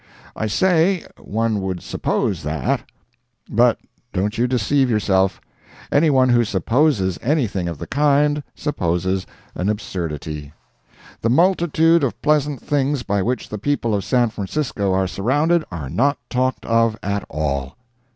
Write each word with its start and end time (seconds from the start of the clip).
I 0.35 0.47
say, 0.47 1.05
one 1.19 1.61
would 1.61 1.83
suppose 1.83 2.41
that. 2.41 2.89
But 3.47 3.77
don't 4.13 4.35
you 4.35 4.47
deceive 4.47 4.89
yourself—any 4.89 6.09
one 6.09 6.29
who 6.29 6.43
supposes 6.43 7.19
anything 7.21 7.67
of 7.67 7.77
the 7.77 7.85
kind, 7.85 8.41
supposes 8.55 9.27
an 9.53 9.69
absurdity. 9.69 10.53
The 11.21 11.29
multitude 11.29 12.03
of 12.03 12.19
pleasant 12.23 12.63
things 12.63 13.03
by 13.03 13.21
which 13.21 13.49
the 13.49 13.59
people 13.59 13.93
of 13.93 14.03
San 14.03 14.29
Francisco 14.31 14.91
are 14.91 15.05
surrounded 15.05 15.63
are 15.71 15.87
not 15.87 16.17
talked 16.31 16.65
of 16.65 16.97
at 17.03 17.23
all. 17.29 17.77